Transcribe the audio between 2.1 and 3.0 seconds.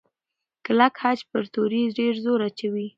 زور اچوي.